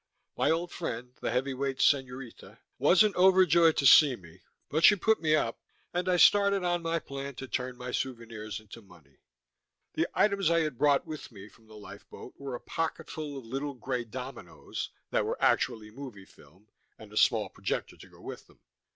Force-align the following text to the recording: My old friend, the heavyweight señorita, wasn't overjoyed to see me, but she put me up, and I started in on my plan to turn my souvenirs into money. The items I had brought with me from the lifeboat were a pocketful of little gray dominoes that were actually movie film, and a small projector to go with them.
My 0.35 0.49
old 0.49 0.71
friend, 0.71 1.13
the 1.21 1.29
heavyweight 1.29 1.77
señorita, 1.77 2.57
wasn't 2.79 3.15
overjoyed 3.15 3.77
to 3.77 3.85
see 3.85 4.15
me, 4.15 4.41
but 4.67 4.83
she 4.83 4.95
put 4.95 5.21
me 5.21 5.35
up, 5.35 5.61
and 5.93 6.09
I 6.09 6.17
started 6.17 6.55
in 6.55 6.65
on 6.65 6.81
my 6.81 6.97
plan 6.97 7.35
to 7.35 7.47
turn 7.47 7.77
my 7.77 7.91
souvenirs 7.91 8.59
into 8.59 8.81
money. 8.81 9.19
The 9.93 10.07
items 10.15 10.49
I 10.49 10.61
had 10.61 10.79
brought 10.79 11.05
with 11.05 11.31
me 11.31 11.47
from 11.49 11.67
the 11.67 11.77
lifeboat 11.77 12.33
were 12.39 12.55
a 12.55 12.59
pocketful 12.59 13.37
of 13.37 13.45
little 13.45 13.75
gray 13.75 14.03
dominoes 14.03 14.89
that 15.11 15.23
were 15.23 15.39
actually 15.39 15.91
movie 15.91 16.25
film, 16.25 16.69
and 16.97 17.13
a 17.13 17.15
small 17.15 17.49
projector 17.49 17.95
to 17.97 18.09
go 18.09 18.21
with 18.21 18.47
them. 18.47 18.59